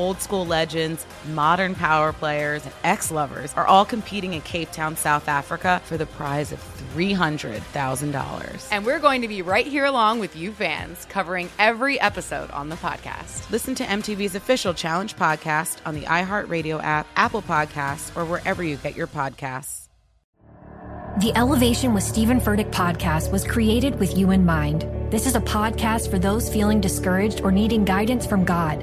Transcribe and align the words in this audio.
Old 0.00 0.22
school 0.22 0.46
legends, 0.46 1.04
modern 1.34 1.74
power 1.74 2.14
players, 2.14 2.64
and 2.64 2.72
ex 2.84 3.10
lovers 3.10 3.52
are 3.52 3.66
all 3.66 3.84
competing 3.84 4.32
in 4.32 4.40
Cape 4.40 4.72
Town, 4.72 4.96
South 4.96 5.28
Africa 5.28 5.82
for 5.84 5.98
the 5.98 6.06
prize 6.06 6.52
of 6.52 6.58
$300,000. 6.94 8.68
And 8.72 8.86
we're 8.86 8.98
going 8.98 9.20
to 9.20 9.28
be 9.28 9.42
right 9.42 9.66
here 9.66 9.84
along 9.84 10.20
with 10.20 10.34
you 10.34 10.52
fans, 10.52 11.04
covering 11.10 11.50
every 11.58 12.00
episode 12.00 12.50
on 12.52 12.70
the 12.70 12.76
podcast. 12.76 13.50
Listen 13.50 13.74
to 13.74 13.84
MTV's 13.84 14.34
official 14.34 14.72
Challenge 14.72 15.14
podcast 15.16 15.76
on 15.84 15.94
the 15.94 16.06
iHeartRadio 16.06 16.82
app, 16.82 17.06
Apple 17.14 17.42
Podcasts, 17.42 18.16
or 18.16 18.24
wherever 18.24 18.64
you 18.64 18.76
get 18.76 18.96
your 18.96 19.06
podcasts. 19.06 19.88
The 21.18 21.36
Elevation 21.36 21.92
with 21.92 22.04
Stephen 22.04 22.40
Furtick 22.40 22.70
podcast 22.70 23.30
was 23.30 23.46
created 23.46 23.98
with 23.98 24.16
you 24.16 24.30
in 24.30 24.46
mind. 24.46 24.86
This 25.12 25.26
is 25.26 25.34
a 25.34 25.40
podcast 25.40 26.08
for 26.08 26.18
those 26.18 26.50
feeling 26.50 26.80
discouraged 26.80 27.42
or 27.42 27.52
needing 27.52 27.84
guidance 27.84 28.26
from 28.26 28.46
God. 28.46 28.82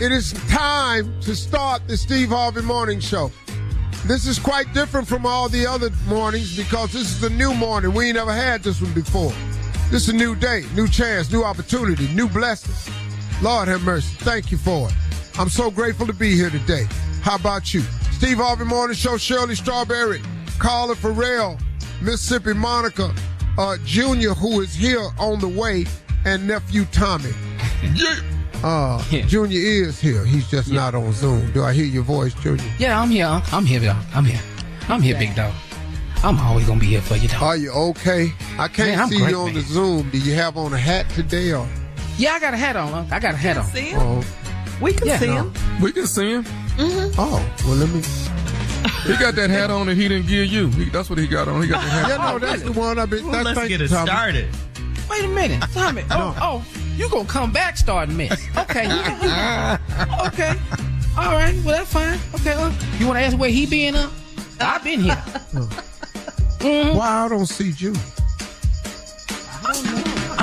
It 0.00 0.10
is 0.10 0.32
time 0.48 1.20
to 1.20 1.36
start 1.36 1.86
the 1.86 1.96
Steve 1.96 2.30
Harvey 2.30 2.62
Morning 2.62 2.98
Show. 2.98 3.30
This 4.06 4.26
is 4.26 4.38
quite 4.38 4.72
different 4.74 5.06
from 5.06 5.26
all 5.26 5.48
the 5.48 5.64
other 5.64 5.90
mornings 6.08 6.56
because 6.56 6.92
this 6.92 7.14
is 7.14 7.22
a 7.22 7.30
new 7.30 7.54
morning. 7.54 7.94
We 7.94 8.06
ain't 8.06 8.16
never 8.16 8.32
had 8.32 8.62
this 8.62 8.80
one 8.80 8.92
before. 8.94 9.32
This 9.90 10.08
is 10.08 10.08
a 10.08 10.16
new 10.16 10.34
day, 10.34 10.64
new 10.74 10.88
chance, 10.88 11.30
new 11.30 11.44
opportunity, 11.44 12.08
new 12.14 12.28
blessing. 12.28 12.74
Lord 13.42 13.68
have 13.68 13.82
mercy. 13.82 14.16
Thank 14.20 14.50
you 14.50 14.58
for 14.58 14.88
it. 14.88 14.94
I'm 15.38 15.48
so 15.48 15.70
grateful 15.70 16.06
to 16.06 16.12
be 16.12 16.34
here 16.34 16.50
today. 16.50 16.86
How 17.20 17.36
about 17.36 17.72
you? 17.72 17.82
Steve 18.12 18.38
Harvey 18.38 18.64
Morning 18.64 18.96
Show, 18.96 19.18
Shirley 19.18 19.54
Strawberry, 19.54 20.20
Carla 20.58 20.96
Ferrell, 20.96 21.58
Mississippi 22.00 22.54
Monica 22.54 23.14
uh, 23.56 23.76
Jr., 23.84 24.30
who 24.30 24.62
is 24.62 24.74
here 24.74 25.06
on 25.18 25.38
the 25.38 25.48
way, 25.48 25.86
and 26.24 26.48
nephew 26.48 26.86
Tommy. 26.86 27.30
Yeah. 27.94 28.31
Uh, 28.62 29.02
Yeah. 29.10 29.22
Junior 29.26 29.58
is 29.60 30.00
here. 30.00 30.24
He's 30.24 30.48
just 30.48 30.70
not 30.70 30.94
on 30.94 31.12
Zoom. 31.12 31.50
Do 31.52 31.64
I 31.64 31.72
hear 31.72 31.84
your 31.84 32.02
voice, 32.04 32.34
Junior? 32.34 32.64
Yeah, 32.78 33.00
I'm 33.00 33.10
here. 33.10 33.42
I'm 33.52 33.64
here, 33.66 33.80
dog. 33.80 33.96
I'm 34.14 34.24
here. 34.24 34.40
I'm 34.88 35.02
here, 35.02 35.18
big 35.18 35.34
dog. 35.34 35.52
I'm 36.24 36.38
always 36.38 36.66
gonna 36.66 36.78
be 36.78 36.86
here 36.86 37.00
for 37.02 37.16
you, 37.16 37.28
dog. 37.28 37.42
Are 37.42 37.56
you 37.56 37.70
okay? 37.72 38.32
I 38.58 38.68
can't 38.68 38.96
Man, 38.96 39.08
see 39.08 39.18
great, 39.18 39.30
you 39.30 39.36
on 39.38 39.44
man. 39.46 39.54
the 39.54 39.60
Zoom. 39.62 40.10
Do 40.10 40.18
you 40.18 40.34
have 40.34 40.56
on 40.56 40.72
a 40.72 40.78
hat 40.78 41.08
today 41.10 41.52
or? 41.52 41.66
Yeah, 42.16 42.32
I 42.34 42.40
got 42.40 42.54
a 42.54 42.56
hat 42.56 42.76
on. 42.76 43.10
I 43.10 43.18
got 43.18 43.34
a 43.34 43.36
hat 43.36 43.56
on. 43.56 43.64
See 43.66 43.90
him? 43.90 43.98
Oh, 44.00 44.24
We 44.80 44.92
can 44.92 45.08
Yeah, 45.08 45.18
see 45.18 45.26
no. 45.26 45.48
him. 45.48 45.80
We 45.80 45.90
can 45.92 46.06
see 46.06 46.30
him. 46.30 46.44
oh, 46.78 47.44
well, 47.64 47.74
let 47.76 47.88
me. 47.90 48.02
He 49.06 49.16
got 49.16 49.34
that 49.34 49.50
hat 49.50 49.70
on 49.70 49.86
that 49.86 49.96
he 49.96 50.06
didn't 50.08 50.28
give 50.28 50.46
you. 50.46 50.68
He, 50.70 50.84
that's 50.90 51.10
what 51.10 51.18
he 51.18 51.26
got 51.26 51.48
on. 51.48 51.62
He 51.62 51.68
got 51.68 51.82
the 51.82 51.88
hat. 51.90 52.08
Yeah, 52.08 52.30
no, 52.32 52.38
that's 52.38 52.62
the 52.62 52.72
one 52.72 52.98
I've 53.00 53.10
been. 53.10 53.24
Well, 53.26 53.42
that- 53.44 53.56
let's 53.56 53.68
get 53.68 53.80
it 53.80 53.88
Tommy. 53.88 54.06
started. 54.08 54.48
Wait 55.10 55.24
a 55.24 55.28
minute, 55.28 55.60
Tommy. 55.72 56.04
Oh, 56.10 56.36
oh, 56.40 56.64
you 56.96 57.08
gonna 57.10 57.24
come 57.28 57.52
back 57.52 57.76
starting 57.76 58.16
mess? 58.16 58.40
Okay, 58.58 58.84
you, 58.84 58.94
you, 58.94 60.26
okay. 60.26 60.54
All 61.18 61.32
right, 61.32 61.54
well 61.64 61.76
that's 61.78 61.92
fine. 61.92 62.18
Okay, 62.36 62.52
uh, 62.52 62.72
you 62.98 63.06
want 63.06 63.18
to 63.18 63.24
ask 63.24 63.36
where 63.38 63.50
he 63.50 63.66
been? 63.66 63.94
Uh, 63.96 64.10
I've 64.60 64.82
been 64.84 65.00
here. 65.00 65.22
Mhm. 66.62 66.94
Why 66.94 67.24
I 67.24 67.28
don't 67.28 67.46
see 67.46 67.70
you? 67.76 67.92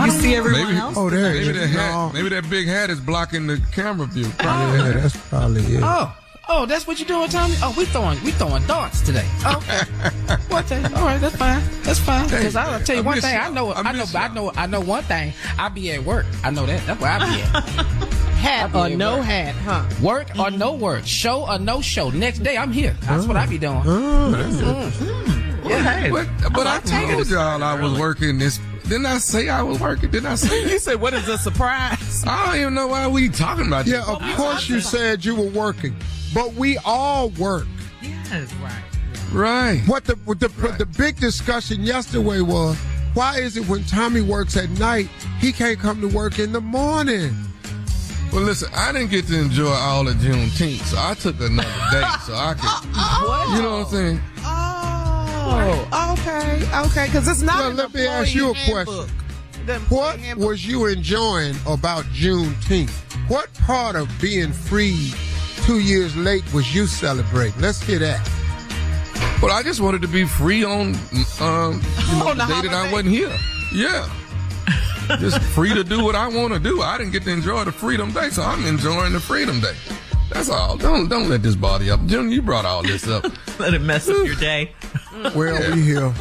You 0.06 0.12
see 0.12 0.36
everyone 0.36 0.66
Maybe- 0.66 0.78
else? 0.78 0.96
Oh, 0.98 1.10
there 1.10 1.34
Maybe 1.34 1.50
it 1.50 1.54
that 1.54 1.64
is. 1.64 1.72
hat. 1.72 1.92
No. 1.92 2.12
Maybe 2.14 2.30
that 2.30 2.50
big 2.50 2.68
hat 2.68 2.90
is 2.90 3.00
blocking 3.00 3.48
the 3.48 3.62
camera 3.74 4.08
view. 4.08 4.28
Yeah, 4.40 4.92
that's 4.96 5.16
probably 5.30 5.62
it. 5.76 5.84
Oh, 5.84 6.14
oh, 6.50 6.66
that's 6.66 6.86
what 6.86 7.00
you're 7.00 7.08
doing, 7.08 7.30
Tommy? 7.30 7.56
Oh, 7.62 7.74
we 7.78 7.86
throwing 7.86 8.22
we 8.24 8.32
throwing 8.32 8.66
darts 8.66 9.02
today. 9.02 9.28
Oh, 9.46 9.58
okay, 9.58 10.36
what 10.50 10.68
the? 10.68 10.76
All 10.98 11.06
right, 11.06 11.22
that's 11.22 11.36
fine. 11.36 11.64
That's 11.84 12.00
fine. 12.00 12.26
Because 12.26 12.56
I'll 12.56 12.80
tell 12.82 12.96
you 12.96 13.04
I 13.04 13.06
one 13.06 13.22
thing. 13.22 13.34
you. 13.34 13.40
I 13.40 13.50
know. 13.50 13.72
I 13.72 13.82
I 13.82 13.92
know. 13.94 14.06
I 14.16 14.28
know. 14.34 14.52
I 14.56 14.68
know 14.68 14.82
one 14.82 15.04
thing. 15.04 15.34
I 15.58 15.70
be 15.70 15.92
at 15.92 16.04
work. 16.04 16.26
I 16.44 16.50
know 16.50 16.66
that. 16.66 16.86
That's 16.86 17.00
where 17.00 17.12
I 17.12 17.20
be 17.20 17.42
at. 17.42 17.64
Hat 18.40 18.74
I 18.74 18.88
or 18.88 18.96
no 18.96 19.18
work. 19.18 19.26
hat, 19.26 19.54
huh? 19.54 19.86
Work 20.02 20.30
or 20.40 20.50
no 20.50 20.72
mm-hmm. 20.72 20.82
work, 20.82 21.06
show 21.06 21.46
or 21.46 21.60
no 21.60 21.82
show. 21.82 22.10
Next 22.10 22.40
day 22.40 22.56
I'm 22.56 22.72
here. 22.72 22.96
That's 23.02 23.26
what 23.26 23.36
I 23.36 23.46
be 23.46 23.58
doing. 23.58 23.82
Mm-hmm. 23.82 24.64
Mm-hmm. 24.64 25.68
Yeah, 25.68 26.10
but, 26.10 26.54
but 26.54 26.66
I 26.66 26.80
told 26.80 27.28
y'all 27.28 27.62
I 27.62 27.80
was 27.80 28.00
working 28.00 28.38
this. 28.38 28.60
Didn't 28.84 29.06
I 29.06 29.18
say 29.20 29.50
I 29.50 29.62
was 29.62 29.80
working? 29.80 30.10
Didn't 30.10 30.28
I 30.28 30.36
say? 30.36 30.64
You 30.72 30.80
said, 30.80 31.00
what 31.02 31.14
is 31.14 31.28
a 31.28 31.38
surprise? 31.38 32.24
I 32.26 32.46
don't 32.46 32.56
even 32.62 32.74
know 32.74 32.88
why 32.88 33.08
we 33.08 33.30
talking 33.30 33.68
about 33.68 33.86
this. 33.86 33.94
Yeah, 33.94 34.12
of 34.12 34.22
course 34.36 34.68
you 34.70 34.80
said 34.80 35.24
you 35.24 35.36
were 35.36 35.50
working, 35.50 35.96
but 36.34 36.54
we 36.54 36.78
all 36.86 37.30
work. 37.32 37.68
Yes, 38.02 38.54
right. 38.56 38.84
Right. 39.32 39.82
What 39.86 40.06
the 40.06 40.16
what 40.26 40.40
the 40.40 40.48
the 40.78 40.86
big 40.86 41.18
discussion 41.18 41.84
yesterday 41.84 42.42
was 42.42 42.78
why 43.14 43.38
is 43.40 43.58
it 43.58 43.68
when 43.68 43.84
Tommy 43.86 44.22
works 44.22 44.56
at 44.56 44.70
night 44.72 45.08
he 45.40 45.52
can't 45.52 45.80
come 45.80 46.00
to 46.02 46.08
work 46.08 46.40
in 46.40 46.52
the 46.52 46.62
morning? 46.62 47.36
Well, 48.32 48.44
listen, 48.44 48.70
I 48.76 48.92
didn't 48.92 49.10
get 49.10 49.28
to 49.28 49.40
enjoy 49.40 49.72
all 49.72 50.08
of 50.08 50.16
Juneteenth, 50.18 50.84
so 50.84 50.98
I 51.00 51.16
took 51.16 51.40
another 51.40 51.68
day 51.92 52.04
so 52.26 52.36
I 52.36 52.54
could. 52.54 52.90
What? 53.28 53.56
You 53.56 53.62
know 53.64 53.80
what 53.80 53.88
I'm 53.88 53.92
saying? 53.92 54.22
Oh, 54.40 55.88
oh 55.92 56.14
okay, 56.14 56.80
okay, 56.88 57.06
because 57.08 57.28
it's 57.28 57.42
not. 57.42 57.60
Well, 57.60 57.72
an 57.72 57.78
let 57.78 57.94
me 57.94 58.06
ask 58.06 58.36
you 58.36 58.52
a 58.52 58.54
handbook. 58.54 59.10
question. 59.66 59.82
What 59.90 60.20
handbook- 60.20 60.48
was 60.48 60.66
you 60.66 60.86
enjoying 60.86 61.56
about 61.68 62.06
Juneteenth? 62.06 62.92
What 63.28 63.52
part 63.56 63.96
of 63.96 64.10
being 64.22 64.54
free 64.54 65.12
two 65.70 65.80
years 65.82 66.18
late 66.18 66.44
was 66.52 66.74
you 66.74 66.88
celebrating? 66.88 67.62
Let's 67.62 67.80
hear 67.80 68.00
that. 68.00 68.28
Well, 69.40 69.52
I 69.52 69.62
just 69.62 69.80
wanted 69.82 70.02
to 70.02 70.08
be 70.08 70.26
free 70.26 70.64
on 70.64 70.96
um, 71.40 71.80
you 72.10 72.18
know, 72.18 72.30
On 72.30 72.38
the 72.40 72.46
the 72.48 72.62
day 72.62 72.68
that 72.70 72.74
I 72.74 72.92
wasn't 72.92 73.10
here. 73.10 73.38
Yeah. 73.72 74.10
just 75.20 75.40
free 75.40 75.72
to 75.76 75.84
do 75.84 76.04
what 76.04 76.16
I 76.16 76.28
want 76.28 76.54
to 76.54 76.60
do. 76.60 76.82
I 76.82 76.98
didn't 76.98 77.12
get 77.12 77.22
to 77.26 77.30
enjoy 77.30 77.66
the 77.66 77.72
Freedom 77.72 78.12
Day, 78.12 78.32
so 78.32 78.42
I'm 78.42 78.66
enjoying 78.66 79.14
the 79.14 79.20
Freedom 79.20 79.60
Day. 79.60 79.76
That's 80.32 80.50
all. 80.50 80.76
Don't 80.76 81.08
don't 81.08 81.30
let 81.30 81.44
this 81.44 81.56
body 81.56 81.92
up. 81.92 82.04
Jim, 82.08 82.32
you 82.32 82.42
brought 82.42 82.66
all 82.66 82.82
this 82.82 83.08
up. 83.08 83.26
Let 83.60 83.76
it 83.76 83.82
mess 83.82 84.10
up 84.10 84.26
your 84.26 84.36
day. 84.36 84.72
Well, 85.36 85.76
we 85.76 85.82
here. 85.82 86.14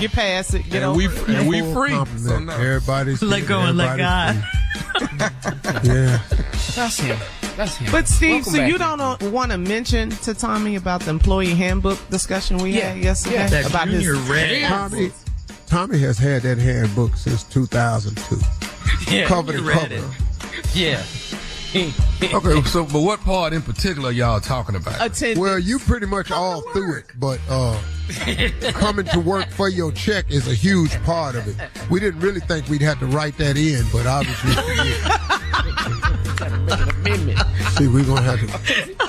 Get 0.00 0.12
past 0.12 0.54
it. 0.54 0.64
Get 0.64 0.82
and 0.82 0.84
over 0.84 0.96
we 0.96 1.06
it. 1.06 1.28
and 1.28 1.48
we 1.48 1.60
free. 1.72 1.90
So 2.18 2.38
now, 2.40 2.54
Everybody's 2.54 3.22
Let 3.22 3.40
here. 3.40 3.48
go 3.48 3.60
and 3.60 3.76
let 3.76 3.98
God. 3.98 4.42
Yeah. 5.84 6.20
That's 6.74 6.98
him. 6.98 7.18
That's 7.56 7.76
him. 7.76 7.90
But 7.92 8.08
Steve, 8.08 8.30
Welcome 8.46 8.52
so 8.52 8.58
back. 8.58 8.68
you 8.70 8.78
don't 8.78 9.32
want 9.32 9.52
to 9.52 9.58
mention 9.58 10.10
to 10.10 10.34
Tommy 10.34 10.76
about 10.76 11.00
the 11.02 11.10
employee 11.10 11.54
handbook 11.54 11.98
discussion 12.10 12.58
we 12.58 12.70
Yeah, 12.76 12.92
had 12.94 13.02
yesterday 13.04 13.36
yeah. 13.36 13.46
That 13.48 13.70
about 13.70 13.88
junior 13.88 14.14
his 14.14 14.28
red. 14.28 14.68
Tommy, 14.68 15.12
Tommy 15.66 15.98
has 16.00 16.18
had 16.18 16.42
that 16.42 16.58
handbook 16.58 17.16
since 17.16 17.44
2002. 17.44 18.36
Yeah, 19.10 19.26
cover 19.26 19.52
to 19.52 19.62
cover. 19.62 19.94
it. 19.94 20.02
Yeah. 20.74 21.02
Okay, 22.34 22.60
so 22.64 22.84
but 22.84 23.00
what 23.00 23.20
part 23.20 23.52
in 23.52 23.62
particular 23.62 24.10
y'all 24.10 24.40
talking 24.40 24.74
about? 24.74 24.96
attendance. 24.96 25.38
Well, 25.38 25.56
you 25.58 25.78
pretty 25.78 26.06
much 26.06 26.30
all 26.32 26.62
through 26.72 26.96
it, 26.98 27.04
but 27.16 27.38
uh, 27.48 27.80
coming 28.72 29.06
to 29.06 29.20
work 29.20 29.48
for 29.50 29.68
your 29.68 29.92
check 29.92 30.28
is 30.32 30.48
a 30.48 30.54
huge 30.54 30.92
part 31.04 31.36
of 31.36 31.46
it. 31.46 31.54
We 31.88 32.00
didn't 32.00 32.20
really 32.20 32.40
think 32.40 32.68
we'd 32.68 32.82
have 32.82 32.98
to 32.98 33.06
write 33.06 33.38
that 33.38 33.56
in, 33.56 33.84
but 33.92 34.04
obviously, 34.06 34.50
see, 36.40 37.88
we're 37.88 38.04
gonna 38.04 38.22
have 38.22 38.40
to. 38.40 39.00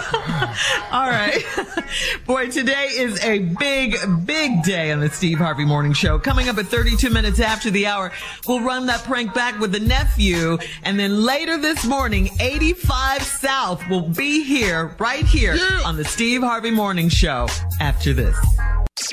All 0.92 1.10
right. 1.10 1.44
Boy, 2.26 2.50
today 2.50 2.88
is 2.92 3.24
a 3.24 3.40
big, 3.40 3.98
big 4.26 4.64
day 4.64 4.92
on 4.92 5.00
the 5.00 5.10
Steve 5.10 5.38
Harvey 5.38 5.66
Morning 5.66 5.94
Show. 5.94 6.20
Coming 6.20 6.50
up 6.50 6.58
at 6.58 6.68
32 6.68 7.10
minutes 7.10 7.40
after 7.40 7.70
the 7.70 7.88
hour, 7.88 8.12
we'll 8.48 8.62
run 8.62 8.86
that 8.88 9.04
prank 9.04 9.34
back 9.34 9.60
with 9.60 9.72
the 9.72 9.80
nephew. 9.80 10.58
And 10.84 11.00
then 11.00 11.24
later 11.24 11.58
this 11.58 11.86
morning, 11.86 12.30
85 12.40 13.24
South 13.24 13.88
will 13.90 14.10
be 14.10 14.44
here, 14.44 14.96
right 15.00 15.26
here 15.26 15.58
on 15.86 15.96
the 15.96 16.06
Steve 16.06 16.42
Harvey 16.42 16.72
Morning 16.72 17.10
Show 17.10 17.48
after 17.80 18.14
this. 18.14 18.36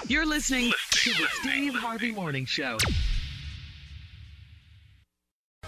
You're 0.06 0.26
listening 0.26 0.72
to 0.90 1.10
the 1.10 1.26
Steve 1.40 1.74
Harvey 1.74 2.12
Morning 2.12 2.44
Show. 2.44 2.78